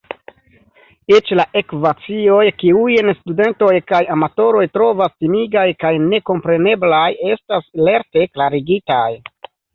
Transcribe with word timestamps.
Eĉ 1.17 1.27
la 1.39 1.43
ekvacioj, 1.59 2.39
kiujn 2.63 3.11
studentoj 3.19 3.69
kaj 3.93 4.01
amatoroj 4.17 4.65
trovas 4.79 5.13
timigaj 5.25 5.67
kaj 5.85 5.93
nekompreneblaj, 6.09 7.05
estas 7.37 7.71
lerte 7.91 8.27
klarigitaj. 8.35 9.07